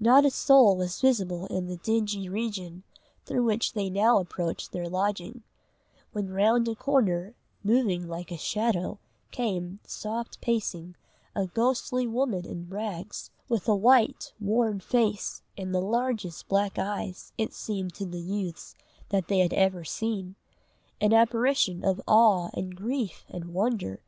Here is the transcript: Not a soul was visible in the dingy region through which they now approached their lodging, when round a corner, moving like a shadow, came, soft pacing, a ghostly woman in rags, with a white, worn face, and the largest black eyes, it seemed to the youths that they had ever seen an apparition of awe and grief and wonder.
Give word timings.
Not 0.00 0.24
a 0.24 0.30
soul 0.30 0.78
was 0.78 0.98
visible 0.98 1.44
in 1.48 1.66
the 1.66 1.76
dingy 1.76 2.26
region 2.26 2.84
through 3.26 3.44
which 3.44 3.74
they 3.74 3.90
now 3.90 4.18
approached 4.18 4.72
their 4.72 4.88
lodging, 4.88 5.42
when 6.12 6.30
round 6.32 6.66
a 6.70 6.74
corner, 6.74 7.34
moving 7.62 8.08
like 8.08 8.30
a 8.32 8.38
shadow, 8.38 8.98
came, 9.30 9.80
soft 9.86 10.40
pacing, 10.40 10.94
a 11.34 11.44
ghostly 11.46 12.06
woman 12.06 12.46
in 12.46 12.70
rags, 12.70 13.30
with 13.50 13.68
a 13.68 13.76
white, 13.76 14.32
worn 14.40 14.80
face, 14.80 15.42
and 15.58 15.74
the 15.74 15.82
largest 15.82 16.48
black 16.48 16.78
eyes, 16.78 17.34
it 17.36 17.52
seemed 17.52 17.92
to 17.96 18.06
the 18.06 18.22
youths 18.22 18.74
that 19.10 19.28
they 19.28 19.40
had 19.40 19.52
ever 19.52 19.84
seen 19.84 20.34
an 20.98 21.12
apparition 21.12 21.84
of 21.84 22.00
awe 22.08 22.48
and 22.54 22.74
grief 22.74 23.26
and 23.28 23.52
wonder. 23.52 24.00